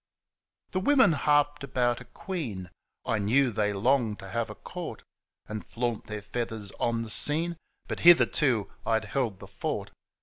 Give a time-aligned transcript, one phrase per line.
[0.71, 2.71] The women harped about a queen,
[3.05, 5.03] I knew they longed to have a court
[5.45, 7.55] And flaunt their f eathars on the scene,
[7.87, 9.91] But hitherto I'd held the fort.